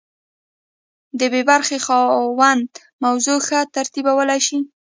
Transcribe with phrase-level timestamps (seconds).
[1.19, 2.69] د بي برخې خاوند
[3.03, 4.59] موضوع ښه ترتیبولی شي.